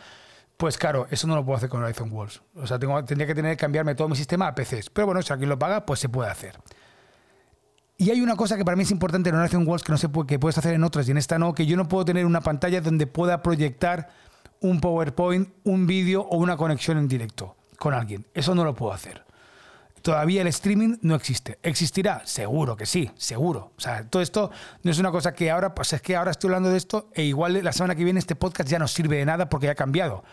Pues 0.58 0.78
claro, 0.78 1.08
eso 1.12 1.28
no 1.28 1.36
lo 1.36 1.44
puedo 1.44 1.58
hacer 1.58 1.70
con 1.70 1.84
Horizon 1.84 2.10
Walls. 2.12 2.42
O 2.56 2.66
sea, 2.66 2.80
tendría 2.80 3.28
que 3.28 3.36
tener 3.36 3.52
que 3.52 3.62
cambiarme 3.62 3.96
todo 3.96 4.08
mi 4.08 4.16
sistema 4.16 4.48
a 4.48 4.56
PCs. 4.56 4.90
Pero 4.90 5.06
bueno, 5.08 5.22
si 5.22 5.34
alguien 5.34 5.50
lo 5.50 5.60
paga, 5.60 5.86
pues 5.86 6.00
se 6.00 6.08
puede 6.08 6.30
hacer. 6.30 6.58
Y 7.98 8.10
hay 8.10 8.22
una 8.22 8.36
cosa 8.36 8.58
que 8.58 8.66
para 8.66 8.76
mí 8.76 8.84
es 8.84 8.92
importante 8.92 9.30
en 9.30 9.36
Horizon 9.36 9.68
Worlds 9.68 9.84
que 9.84 9.92
no 9.92 10.12
puede, 10.12 10.28
que 10.28 10.40
puedes 10.40 10.58
hacer 10.58 10.74
en 10.74 10.84
otras 10.84 11.08
y 11.08 11.12
en 11.12 11.18
esta 11.18 11.40
no, 11.40 11.54
que 11.54 11.66
yo 11.66 11.78
no 11.78 11.88
puedo 11.88 12.04
tener 12.04 12.26
una 12.26 12.42
pantalla 12.42 12.82
donde 12.82 13.08
pueda 13.08 13.42
proyectar 13.42 14.10
un 14.60 14.82
PowerPoint, 14.82 15.50
un 15.64 15.88
vídeo 15.88 16.22
o 16.22 16.38
una 16.38 16.58
conexión 16.58 16.98
en 16.98 17.08
directo 17.08 17.56
con 17.78 17.94
alguien. 17.94 18.26
Eso 18.34 18.56
no 18.56 18.64
lo 18.64 18.76
puedo 18.76 18.94
hacer. 18.94 19.24
Todavía 20.06 20.44
el 20.44 20.48
streaming 20.50 20.98
no 21.02 21.16
existe. 21.16 21.58
¿Existirá? 21.64 22.22
Seguro 22.26 22.78
que 22.78 22.86
sí, 22.86 23.10
seguro. 23.16 23.74
O 23.76 23.82
sea, 23.82 24.08
todo 24.08 24.22
esto 24.22 24.52
no 24.84 24.92
es 24.92 25.00
una 25.00 25.10
cosa 25.10 25.34
que 25.34 25.50
ahora, 25.50 25.74
pues 25.74 25.94
es 25.94 26.02
que 26.04 26.16
ahora 26.16 26.30
estoy 26.30 26.50
hablando 26.50 26.70
de 26.70 26.78
esto 26.78 27.10
e 27.16 27.24
igual 27.24 27.64
la 27.64 27.72
semana 27.72 27.96
que 27.96 28.04
viene 28.04 28.20
este 28.20 28.36
podcast 28.36 28.70
ya 28.70 28.78
no 28.78 28.88
sirve 28.88 29.18
de 29.18 29.26
nada 29.26 29.50
porque 29.50 29.66
ya 29.66 29.72
ha 29.72 29.76
cambiado. 29.76 30.24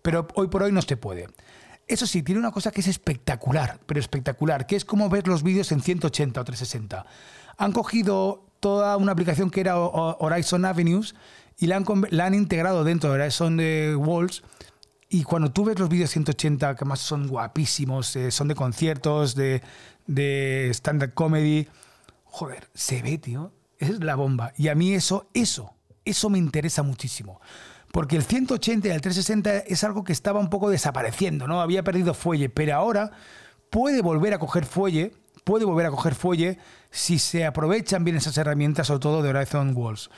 Pero 0.00 0.28
hoy 0.36 0.46
por 0.46 0.62
hoy 0.62 0.70
no 0.70 0.80
se 0.80 0.96
puede. 0.96 1.26
Eso 1.88 2.06
sí, 2.06 2.22
tiene 2.22 2.38
una 2.38 2.52
cosa 2.52 2.70
que 2.70 2.82
es 2.82 2.86
espectacular, 2.86 3.80
pero 3.84 3.98
espectacular, 3.98 4.64
que 4.64 4.76
es 4.76 4.84
como 4.84 5.08
ver 5.08 5.26
los 5.26 5.42
vídeos 5.42 5.72
en 5.72 5.80
180 5.80 6.40
o 6.40 6.44
360. 6.44 7.04
Han 7.56 7.72
cogido 7.72 8.44
toda 8.60 8.96
una 8.96 9.10
aplicación 9.10 9.50
que 9.50 9.60
era 9.60 9.76
Horizon 9.76 10.64
Avenues 10.64 11.16
y 11.58 11.66
la 11.66 11.74
han, 11.74 11.84
la 12.10 12.26
han 12.26 12.34
integrado 12.34 12.84
dentro 12.84 13.10
de 13.10 13.20
Horizon 13.20 13.58
Walls. 13.96 14.44
Y 15.16 15.22
cuando 15.22 15.50
tú 15.50 15.64
ves 15.64 15.78
los 15.78 15.88
vídeos 15.88 16.10
180, 16.10 16.76
que 16.76 16.84
más 16.84 17.00
son 17.00 17.26
guapísimos, 17.26 18.14
eh, 18.16 18.30
son 18.30 18.48
de 18.48 18.54
conciertos, 18.54 19.34
de, 19.34 19.62
de 20.06 20.68
stand-up 20.74 21.14
comedy, 21.14 21.68
joder, 22.24 22.68
se 22.74 23.00
ve, 23.00 23.16
tío. 23.16 23.50
Es 23.78 24.04
la 24.04 24.14
bomba. 24.14 24.52
Y 24.58 24.68
a 24.68 24.74
mí 24.74 24.92
eso, 24.92 25.26
eso, 25.32 25.72
eso 26.04 26.28
me 26.28 26.36
interesa 26.36 26.82
muchísimo 26.82 27.40
porque 27.92 28.16
el 28.16 28.24
180 28.24 28.88
y 28.88 28.90
el 28.90 29.00
360 29.00 29.58
es 29.60 29.82
algo 29.82 30.04
que 30.04 30.12
estaba 30.12 30.38
un 30.38 30.50
poco 30.50 30.68
desapareciendo, 30.68 31.46
¿no? 31.46 31.62
Había 31.62 31.82
perdido 31.82 32.12
fuelle, 32.12 32.50
pero 32.50 32.74
ahora 32.74 33.10
puede 33.70 34.02
volver 34.02 34.34
a 34.34 34.38
coger 34.38 34.66
fuelle, 34.66 35.14
puede 35.44 35.64
volver 35.64 35.86
a 35.86 35.90
coger 35.90 36.14
fuelle 36.14 36.58
si 36.90 37.18
se 37.18 37.46
aprovechan 37.46 38.04
bien 38.04 38.18
esas 38.18 38.36
herramientas, 38.36 38.88
sobre 38.88 39.00
todo 39.00 39.22
de 39.22 39.30
Horizon 39.30 39.72
Walls. 39.74 40.10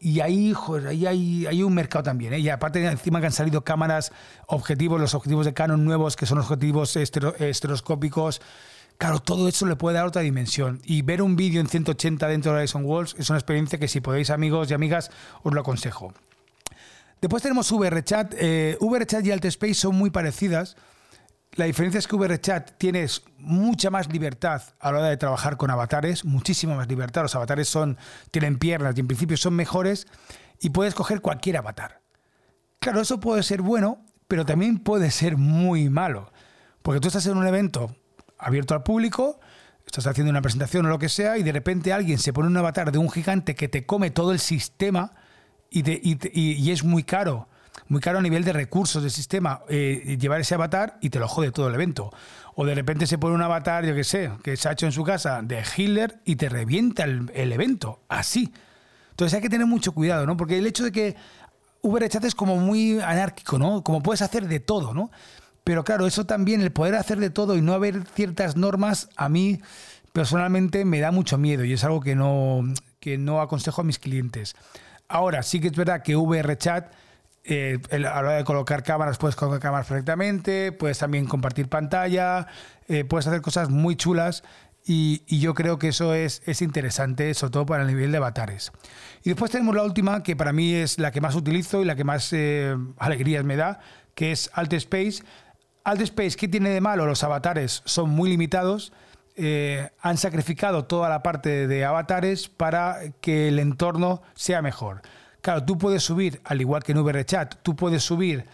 Y 0.00 0.20
ahí, 0.20 0.52
joder, 0.52 0.88
ahí 0.88 1.06
hay, 1.06 1.46
hay, 1.46 1.62
un 1.62 1.74
mercado 1.74 2.02
también. 2.02 2.34
¿eh? 2.34 2.38
Y 2.38 2.48
aparte, 2.50 2.84
encima 2.84 3.20
que 3.20 3.26
han 3.26 3.32
salido 3.32 3.64
cámaras, 3.64 4.12
objetivos, 4.46 5.00
los 5.00 5.14
objetivos 5.14 5.46
de 5.46 5.54
Canon 5.54 5.84
nuevos, 5.84 6.16
que 6.16 6.26
son 6.26 6.38
objetivos 6.38 6.96
estereoscópicos. 6.96 8.42
Claro, 8.98 9.18
todo 9.20 9.48
eso 9.48 9.66
le 9.66 9.76
puede 9.76 9.96
dar 9.96 10.06
otra 10.06 10.22
dimensión. 10.22 10.80
Y 10.84 11.02
ver 11.02 11.22
un 11.22 11.36
vídeo 11.36 11.60
en 11.60 11.68
180 11.68 12.28
dentro 12.28 12.52
de 12.52 12.58
Horizon 12.58 12.84
Walls 12.84 13.16
es 13.18 13.30
una 13.30 13.38
experiencia 13.38 13.78
que, 13.78 13.88
si 13.88 14.00
podéis, 14.00 14.30
amigos 14.30 14.70
y 14.70 14.74
amigas, 14.74 15.10
os 15.42 15.52
lo 15.52 15.60
aconsejo. 15.60 16.12
Después 17.20 17.42
tenemos 17.42 17.70
VRChat. 17.72 18.34
Eh, 18.36 18.76
VRChat 18.80 19.24
y 19.24 19.30
AltSpace 19.30 19.74
son 19.74 19.96
muy 19.96 20.10
parecidas. 20.10 20.76
La 21.54 21.66
diferencia 21.66 21.98
es 21.98 22.08
que 22.08 22.16
VRChat 22.16 22.72
tienes 22.78 23.22
mucha 23.38 23.90
más 23.90 24.12
libertad 24.12 24.62
a 24.80 24.90
la 24.90 24.98
hora 24.98 25.08
de 25.08 25.16
trabajar 25.16 25.56
con 25.56 25.70
avatares, 25.70 26.24
muchísima 26.24 26.74
más 26.74 26.88
libertad. 26.88 27.22
Los 27.22 27.34
avatares 27.36 27.68
son, 27.68 27.96
tienen 28.30 28.58
piernas 28.58 28.94
y 28.96 29.00
en 29.00 29.06
principio 29.06 29.36
son 29.36 29.54
mejores 29.54 30.06
y 30.60 30.70
puedes 30.70 30.94
coger 30.94 31.20
cualquier 31.20 31.58
avatar. 31.58 32.00
Claro, 32.80 33.00
eso 33.00 33.20
puede 33.20 33.42
ser 33.42 33.62
bueno, 33.62 34.04
pero 34.26 34.44
también 34.44 34.78
puede 34.78 35.10
ser 35.10 35.36
muy 35.36 35.88
malo. 35.88 36.32
Porque 36.82 37.00
tú 37.00 37.08
estás 37.08 37.26
en 37.26 37.36
un 37.36 37.46
evento 37.46 37.94
abierto 38.38 38.74
al 38.74 38.82
público, 38.82 39.40
estás 39.86 40.06
haciendo 40.06 40.30
una 40.30 40.42
presentación 40.42 40.86
o 40.86 40.88
lo 40.88 40.98
que 40.98 41.08
sea, 41.08 41.38
y 41.38 41.42
de 41.42 41.52
repente 41.52 41.92
alguien 41.92 42.18
se 42.18 42.32
pone 42.32 42.48
un 42.48 42.56
avatar 42.56 42.90
de 42.90 42.98
un 42.98 43.10
gigante 43.10 43.54
que 43.54 43.68
te 43.68 43.86
come 43.86 44.10
todo 44.10 44.32
el 44.32 44.38
sistema 44.38 45.14
y, 45.70 46.70
es 46.70 46.84
muy 46.84 47.04
caro, 47.04 47.48
muy 47.88 48.00
caro 48.00 48.18
a 48.18 48.22
nivel 48.22 48.44
de 48.44 48.52
recursos 48.52 49.02
del 49.02 49.10
sistema 49.10 49.62
eh, 49.68 50.16
llevar 50.20 50.40
ese 50.40 50.54
avatar 50.54 50.98
y 51.00 51.10
te 51.10 51.18
lo 51.18 51.28
jode 51.28 51.52
todo 51.52 51.68
el 51.68 51.74
evento. 51.74 52.10
O 52.54 52.64
de 52.64 52.74
repente 52.74 53.06
se 53.06 53.18
pone 53.18 53.34
un 53.34 53.42
avatar, 53.42 53.84
yo 53.84 53.94
que 53.94 54.04
sé, 54.04 54.30
que 54.42 54.56
se 54.56 54.68
ha 54.68 54.72
hecho 54.72 54.86
en 54.86 54.92
su 54.92 55.04
casa 55.04 55.42
de 55.42 55.62
Hitler 55.76 56.20
y 56.24 56.36
te 56.36 56.48
revienta 56.48 57.04
el, 57.04 57.52
evento, 57.52 58.00
así. 58.08 58.52
Entonces 59.10 59.34
hay 59.34 59.42
que 59.42 59.48
tener 59.48 59.66
mucho 59.66 59.92
cuidado, 59.92 60.24
¿no? 60.26 60.36
Porque 60.36 60.58
el 60.58 60.66
hecho 60.66 60.84
de 60.84 60.92
que 60.92 61.16
VRChat 61.82 62.24
es 62.24 62.34
como 62.34 62.56
muy 62.56 63.00
anárquico, 63.00 63.58
¿no? 63.58 63.82
Como 63.82 64.02
puedes 64.02 64.22
hacer 64.22 64.46
de 64.46 64.60
todo, 64.60 64.94
¿no? 64.94 65.10
Pero 65.64 65.82
claro, 65.82 66.06
eso 66.06 66.26
también, 66.26 66.60
el 66.60 66.72
poder 66.72 66.94
hacer 66.94 67.18
de 67.18 67.30
todo 67.30 67.56
y 67.56 67.62
no 67.62 67.72
haber 67.72 68.06
ciertas 68.14 68.56
normas, 68.56 69.08
a 69.16 69.28
mí 69.28 69.60
personalmente 70.12 70.84
me 70.84 71.00
da 71.00 71.10
mucho 71.10 71.38
miedo 71.38 71.64
y 71.64 71.72
es 71.72 71.82
algo 71.82 72.00
que 72.00 72.14
no, 72.14 72.62
que 73.00 73.18
no 73.18 73.40
aconsejo 73.40 73.80
a 73.80 73.84
mis 73.84 73.98
clientes. 73.98 74.54
Ahora, 75.08 75.42
sí 75.42 75.60
que 75.60 75.68
es 75.68 75.76
verdad 75.76 76.02
que 76.02 76.16
VRChat, 76.16 76.92
eh, 77.44 77.78
a 77.90 77.98
la 77.98 78.18
hora 78.18 78.32
de 78.32 78.44
colocar 78.44 78.82
cámaras, 78.82 79.18
puedes 79.18 79.36
colocar 79.36 79.60
cámaras 79.60 79.86
perfectamente, 79.86 80.72
puedes 80.72 80.98
también 80.98 81.26
compartir 81.26 81.68
pantalla, 81.68 82.46
eh, 82.88 83.04
puedes 83.04 83.26
hacer 83.26 83.42
cosas 83.42 83.70
muy 83.70 83.96
chulas 83.96 84.42
y, 84.86 85.22
yo 85.38 85.54
creo 85.54 85.78
que 85.78 85.88
eso 85.88 86.14
es, 86.14 86.42
es, 86.46 86.60
interesante, 86.62 87.32
sobre 87.34 87.52
todo 87.52 87.66
para 87.66 87.82
el 87.82 87.88
nivel 87.88 88.12
de 88.12 88.18
avatares. 88.18 88.72
Y 89.22 89.30
después 89.30 89.50
tenemos 89.50 89.74
la 89.74 89.82
última, 89.82 90.22
que 90.22 90.36
para 90.36 90.52
mí 90.52 90.74
es 90.74 90.98
la 90.98 91.10
que 91.10 91.20
más 91.20 91.34
utilizo 91.34 91.80
y 91.82 91.84
la 91.84 91.96
que 91.96 92.04
más 92.04 92.32
eh, 92.32 92.76
alegrías 92.98 93.44
me 93.44 93.56
da, 93.56 93.80
que 94.14 94.32
es 94.32 94.50
AltSpace. 94.52 95.22
AltSpace, 95.84 96.36
¿qué 96.36 96.48
tiene 96.48 96.70
de 96.70 96.80
malo? 96.80 97.06
Los 97.06 97.24
avatares 97.24 97.82
son 97.84 98.10
muy 98.10 98.28
limitados 98.28 98.92
eh, 99.36 99.90
han 100.00 100.16
sacrificado 100.16 100.84
toda 100.84 101.08
la 101.08 101.20
parte 101.24 101.66
de 101.66 101.84
avatares 101.84 102.48
para 102.48 103.00
que 103.20 103.48
el 103.48 103.58
entorno 103.58 104.22
sea 104.34 104.62
mejor. 104.62 105.02
Claro, 105.44 105.62
tú 105.62 105.76
puedes 105.76 106.02
subir, 106.02 106.40
al 106.44 106.62
igual 106.62 106.82
que 106.82 106.92
en 106.92 107.04
VRChat, 107.04 107.56
tú 107.62 107.76
puedes 107.76 108.02
subir 108.02 108.46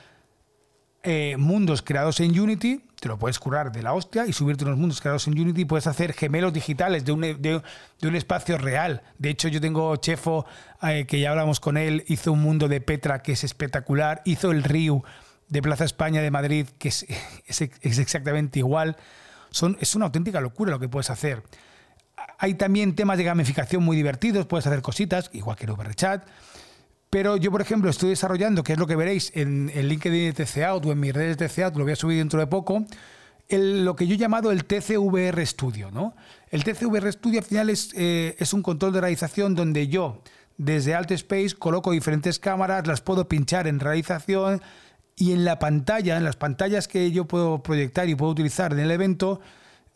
eh, 1.04 1.36
mundos 1.38 1.82
creados 1.82 2.18
en 2.18 2.36
Unity, 2.36 2.84
te 2.98 3.06
lo 3.06 3.16
puedes 3.16 3.38
curar 3.38 3.70
de 3.70 3.80
la 3.80 3.92
hostia 3.92 4.26
y 4.26 4.32
subirte 4.32 4.64
unos 4.64 4.76
mundos 4.76 5.00
creados 5.00 5.28
en 5.28 5.38
Unity, 5.38 5.64
puedes 5.66 5.86
hacer 5.86 6.14
gemelos 6.14 6.52
digitales 6.52 7.04
de 7.04 7.12
un, 7.12 7.20
de, 7.20 7.62
un 8.02 8.16
espacio 8.16 8.58
real. 8.58 9.02
De 9.18 9.30
hecho, 9.30 9.46
yo 9.46 9.60
tengo 9.60 9.94
Chefo, 9.94 10.46
eh, 10.82 11.06
que 11.06 11.20
ya 11.20 11.30
hablamos 11.30 11.60
con 11.60 11.76
él, 11.76 12.02
hizo 12.08 12.32
un 12.32 12.42
mundo 12.42 12.66
de 12.66 12.80
Petra 12.80 13.22
que 13.22 13.32
es 13.32 13.44
espectacular, 13.44 14.20
hizo 14.24 14.50
el 14.50 14.64
Río 14.64 15.04
de 15.48 15.62
Plaza 15.62 15.84
España 15.84 16.20
de 16.22 16.32
Madrid, 16.32 16.66
que 16.76 16.88
es, 16.88 17.06
es 17.46 17.98
exactamente 17.98 18.58
igual 18.58 18.96
es 19.80 19.94
una 19.94 20.06
auténtica 20.06 20.40
locura 20.40 20.70
lo 20.72 20.80
que 20.80 20.88
puedes 20.88 21.10
hacer. 21.10 21.44
Hay 22.38 22.54
también 22.54 22.94
temas 22.94 23.18
de 23.18 23.24
gamificación 23.24 23.82
muy 23.82 23.96
divertidos, 23.96 24.46
puedes 24.46 24.66
hacer 24.66 24.82
cositas, 24.82 25.30
igual 25.32 25.56
que 25.56 25.66
en 25.66 25.74
VRChat. 25.74 26.24
Pero 27.10 27.36
yo, 27.36 27.50
por 27.50 27.60
ejemplo, 27.60 27.90
estoy 27.90 28.10
desarrollando, 28.10 28.62
que 28.62 28.74
es 28.74 28.78
lo 28.78 28.86
que 28.86 28.94
veréis 28.96 29.32
en 29.34 29.70
el 29.74 29.88
LinkedIn 29.88 30.32
de 30.32 30.44
TC 30.44 30.62
Out 30.62 30.86
o 30.86 30.92
en 30.92 31.00
mis 31.00 31.12
redes 31.12 31.36
de 31.36 31.48
TC 31.48 31.64
Out, 31.64 31.76
lo 31.76 31.82
voy 31.82 31.92
a 31.92 31.96
subir 31.96 32.18
dentro 32.18 32.38
de 32.38 32.46
poco, 32.46 32.86
lo 33.48 33.96
que 33.96 34.06
yo 34.06 34.14
he 34.14 34.18
llamado 34.18 34.52
el 34.52 34.64
TCVR 34.64 35.44
Studio. 35.44 35.90
¿no? 35.90 36.14
El 36.50 36.62
TCVR 36.62 37.12
Studio 37.12 37.40
al 37.40 37.44
final 37.44 37.68
es, 37.68 37.92
eh, 37.96 38.36
es 38.38 38.52
un 38.52 38.62
control 38.62 38.92
de 38.92 39.00
realización 39.00 39.56
donde 39.56 39.88
yo, 39.88 40.22
desde 40.56 40.94
Alt 40.94 41.10
Space, 41.10 41.56
coloco 41.58 41.90
diferentes 41.90 42.38
cámaras, 42.38 42.86
las 42.86 43.00
puedo 43.00 43.26
pinchar 43.26 43.66
en 43.66 43.80
realización, 43.80 44.62
y 45.20 45.32
en 45.32 45.44
la 45.44 45.58
pantalla, 45.58 46.16
en 46.16 46.24
las 46.24 46.36
pantallas 46.36 46.88
que 46.88 47.10
yo 47.12 47.26
puedo 47.26 47.62
proyectar 47.62 48.08
y 48.08 48.14
puedo 48.14 48.32
utilizar 48.32 48.72
en 48.72 48.78
el 48.78 48.90
evento, 48.90 49.40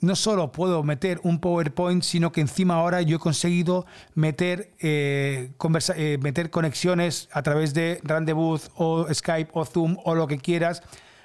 no 0.00 0.16
solo 0.16 0.52
puedo 0.52 0.82
meter 0.82 1.20
un 1.22 1.38
PowerPoint, 1.40 2.02
sino 2.02 2.32
que 2.32 2.40
encima 2.40 2.74
ahora 2.74 3.02
yo 3.02 3.16
he 3.16 3.18
conseguido 3.18 3.86
meter, 4.14 4.74
eh, 4.80 5.52
eh, 5.96 6.18
meter 6.20 6.50
conexiones 6.50 7.28
a 7.32 7.42
través 7.42 7.74
de 7.74 8.00
Rendezvous 8.02 8.70
o 8.76 9.06
Skype 9.12 9.50
o 9.54 9.64
Zoom 9.64 9.96
o 10.04 10.14
lo 10.14 10.26
que 10.26 10.38
quieras, 10.38 10.82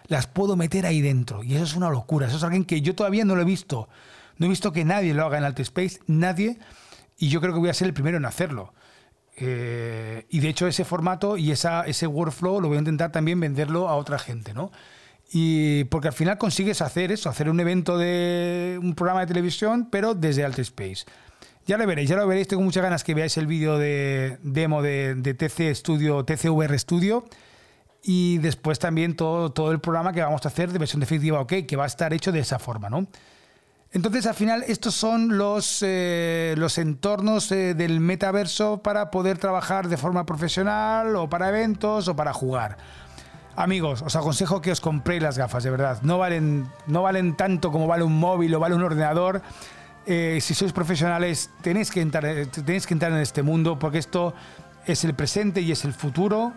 las 0.08 0.28
puedo 0.28 0.56
meter 0.56 0.86
ahí 0.86 1.02
dentro. 1.02 1.44
Y 1.44 1.56
eso 1.56 1.64
es 1.64 1.76
una 1.76 1.90
locura. 1.90 2.28
Eso 2.28 2.38
es 2.38 2.44
alguien 2.44 2.66
que 2.66 2.82
yo 2.82 2.96
todavía 2.96 3.26
no 3.26 3.36
lo 3.36 3.42
he 3.42 3.46
visto. 3.46 3.90
No 4.38 4.46
he 4.46 4.50
visto 4.50 4.72
que 4.72 4.86
nadie 4.86 5.14
lo 5.14 5.26
haga 5.26 5.38
en 5.38 5.62
Space, 5.62 6.00
nadie. 6.08 6.58
Y 7.18 7.28
yo 7.30 7.42
creo 7.42 7.54
que 7.54 7.60
voy 7.60 7.70
a 7.70 7.74
ser 7.74 7.88
el 7.88 7.94
primero 7.94 8.18
en 8.18 8.26
hacerlo. 8.26 8.74
Eh, 9.36 10.26
y 10.30 10.40
de 10.40 10.50
hecho 10.50 10.68
ese 10.68 10.84
formato 10.84 11.38
y 11.38 11.52
ese 11.52 12.08
workflow 12.08 12.60
lo 12.60 12.68
voy 12.68 12.76
a 12.76 12.80
intentar 12.80 13.12
también 13.12 13.40
venderlo 13.40 13.88
a 13.88 13.96
otra 13.96 14.20
gente, 14.20 14.54
¿no? 14.54 14.72
Y 15.32 15.84
porque 15.86 16.08
al 16.08 16.14
final 16.14 16.38
consigues 16.38 16.82
hacer 16.82 17.12
eso, 17.12 17.30
hacer 17.30 17.50
un 17.50 17.60
evento 17.60 17.98
de 17.98 18.80
un 18.82 18.96
programa 18.96 19.22
de 19.22 19.28
televisión, 19.28 19.88
pero 19.92 20.16
desde 20.16 20.44
Space 20.44 21.06
Ya 21.68 21.78
lo 21.78 21.86
veréis, 21.86 22.10
ya 22.10 22.16
lo 22.16 22.28
veréis. 22.28 22.48
Tengo 22.48 22.64
muchas 22.64 22.82
ganas 22.82 23.04
que 23.04 23.14
veáis 23.14 23.38
el 23.38 23.46
vídeo 23.46 23.78
de 23.78 24.40
demo 24.42 24.82
de, 24.82 25.16
de, 25.16 25.34
TC 25.36 25.76
Studio, 25.76 26.26
TCVR 26.26 26.78
Studio. 26.80 27.26
Y 28.02 28.38
después 28.40 28.80
también 28.80 29.16
todo, 29.16 29.52
todo 29.52 29.72
el 29.72 29.80
programa 29.80 30.14
que 30.14 30.22
vamos 30.22 30.44
a 30.46 30.48
hacer 30.48 30.72
de 30.72 30.80
versión 30.80 31.00
definitiva, 31.00 31.42
ok, 31.42 31.54
que 31.68 31.76
va 31.76 31.84
a 31.84 31.88
estar 31.88 32.14
hecho 32.14 32.32
de 32.32 32.40
esa 32.40 32.58
forma, 32.58 32.90
¿no? 32.90 33.08
Entonces, 33.92 34.28
al 34.28 34.36
final, 34.36 34.64
estos 34.68 34.94
son 34.94 35.38
los, 35.38 35.80
eh, 35.82 36.54
los 36.58 36.78
entornos 36.78 37.52
eh, 37.52 37.74
del 37.74 38.00
metaverso 38.00 38.84
para 38.84 39.10
poder 39.10 39.40
trabajar 39.40 39.88
de 39.88 39.98
forma 39.98 40.28
profesional 40.28 41.16
o 41.16 41.28
para 41.28 41.50
eventos 41.50 42.08
o 42.08 42.16
para 42.16 42.32
jugar. 42.32 42.78
Amigos, 43.60 44.02
os 44.04 44.16
aconsejo 44.16 44.62
que 44.62 44.72
os 44.72 44.80
compréis 44.80 45.22
las 45.22 45.38
gafas, 45.38 45.66
de 45.66 45.70
verdad. 45.70 46.00
No 46.02 46.18
valen, 46.18 46.72
no 46.88 47.04
valen 47.04 47.36
tanto 47.36 47.74
como 47.74 47.88
vale 47.88 48.06
un 48.06 48.18
móvil 48.18 48.56
o 48.56 48.60
vale 48.62 48.74
un 48.74 48.82
ordenador. 48.82 49.42
Eh, 50.08 50.40
si 50.40 50.56
sois 50.56 50.72
profesionales, 50.72 51.52
tenéis 51.60 51.92
que, 51.92 52.00
entrar, 52.00 52.24
tenéis 52.48 52.88
que 52.88 52.96
entrar 52.96 53.12
en 53.12 53.20
este 53.20 53.44
mundo 53.44 53.78
porque 53.78 53.98
esto 53.98 54.34
es 54.88 55.04
el 55.04 55.14
presente 55.14 55.60
y 55.60 55.74
es 55.74 55.84
el 55.84 55.92
futuro. 55.92 56.54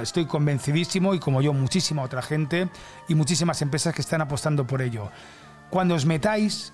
Estoy 0.00 0.26
convencidísimo 0.26 1.12
y 1.12 1.18
como 1.18 1.42
yo, 1.42 1.52
muchísima 1.52 2.02
otra 2.02 2.22
gente 2.22 2.68
y 3.08 3.16
muchísimas 3.16 3.60
empresas 3.60 3.92
que 3.92 4.02
están 4.02 4.20
apostando 4.20 4.64
por 4.64 4.80
ello. 4.80 5.10
Cuando 5.70 5.96
os 5.96 6.06
metáis, 6.06 6.72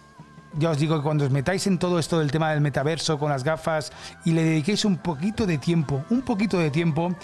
ya 0.58 0.68
os 0.68 0.76
digo 0.76 0.96
que 0.98 1.02
cuando 1.02 1.24
os 1.24 1.30
metáis 1.30 1.66
en 1.66 1.78
todo 1.78 1.98
esto 1.98 2.18
del 2.18 2.30
tema 2.30 2.50
del 2.50 2.60
metaverso 2.60 3.18
con 3.18 3.30
las 3.30 3.44
gafas 3.44 3.92
y 4.26 4.32
le 4.32 4.44
dediquéis 4.44 4.84
un 4.84 4.98
poquito 4.98 5.46
de 5.46 5.56
tiempo, 5.56 6.04
un 6.10 6.20
poquito 6.20 6.58
de 6.58 6.70
tiempo, 6.70 7.16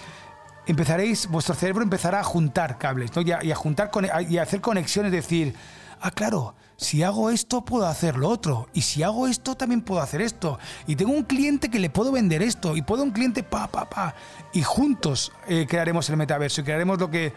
empezaréis, 0.67 1.27
vuestro 1.27 1.55
cerebro 1.55 1.83
empezará 1.83 2.19
a 2.19 2.23
juntar 2.23 2.77
cables, 2.77 3.15
¿no? 3.15 3.21
y, 3.21 3.31
a, 3.31 3.55
juntar 3.55 3.89
y 4.29 4.37
a 4.37 4.43
hacer 4.43 4.61
conexiones, 4.61 5.11
decir, 5.11 5.55
ah, 6.01 6.11
claro, 6.11 6.55
si 6.75 7.01
hago 7.01 7.31
esto 7.31 7.65
puedo 7.65 7.87
hacer 7.87 8.17
lo 8.17 8.29
otro, 8.29 8.67
y 8.73 8.81
si 8.81 9.01
hago 9.01 9.27
esto 9.27 9.55
también 9.55 9.81
puedo 9.81 10.01
hacer 10.01 10.21
esto, 10.21 10.59
y 10.85 10.95
tengo 10.95 11.11
un 11.11 11.23
cliente 11.23 11.69
que 11.69 11.79
le 11.79 11.89
puedo 11.89 12.11
vender 12.11 12.41
esto, 12.43 12.75
y 12.75 12.81
puedo 12.81 13.01
un 13.01 13.11
cliente 13.11 13.43
pa, 13.43 13.67
pa, 13.67 13.89
pa, 13.89 14.13
y 14.53 14.61
juntos 14.61 15.31
eh, 15.47 15.65
crearemos 15.67 16.09
el 16.09 16.17
metaverso 16.17 16.61
y 16.61 16.63
crearemos 16.65 16.99
lo 16.99 17.09
que 17.09 17.33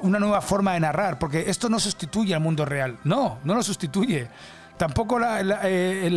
una 0.00 0.18
nueva 0.18 0.40
forma 0.40 0.74
de 0.74 0.80
narrar, 0.80 1.18
porque 1.18 1.48
esto 1.48 1.68
no 1.68 1.78
sustituye 1.78 2.34
al 2.34 2.40
mundo 2.40 2.64
real, 2.64 2.98
no, 3.04 3.38
no 3.44 3.54
lo 3.54 3.62
sustituye. 3.62 4.28
Tampoco 4.80 5.18
la, 5.18 5.42
eh, 5.64 6.08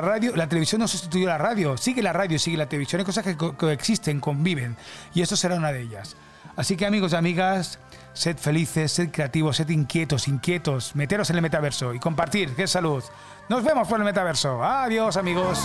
radio, 0.00 0.34
la 0.34 0.48
televisión 0.48 0.80
no 0.80 0.88
sustituye 0.88 1.26
a 1.26 1.36
la 1.36 1.38
radio, 1.38 1.76
sigue 1.76 2.02
la 2.02 2.14
radio, 2.14 2.38
sigue 2.38 2.56
la 2.56 2.66
televisión, 2.66 3.00
hay 3.00 3.04
cosas 3.04 3.22
que 3.22 3.36
coexisten, 3.36 4.20
conviven, 4.20 4.74
y 5.12 5.20
esto 5.20 5.36
será 5.36 5.56
una 5.56 5.70
de 5.70 5.82
ellas. 5.82 6.16
Así 6.56 6.78
que 6.78 6.86
amigos 6.86 7.12
y 7.12 7.16
amigas, 7.16 7.78
sed 8.14 8.38
felices, 8.38 8.90
sed 8.90 9.10
creativos, 9.10 9.58
sed 9.58 9.68
inquietos, 9.68 10.28
inquietos, 10.28 10.96
meteros 10.96 11.28
en 11.28 11.36
el 11.36 11.42
metaverso 11.42 11.92
y 11.92 11.98
compartir, 11.98 12.54
es 12.56 12.70
salud. 12.70 13.04
Nos 13.50 13.62
vemos 13.62 13.86
por 13.86 13.98
el 13.98 14.06
metaverso. 14.06 14.64
Adiós 14.64 15.18
amigos. 15.18 15.60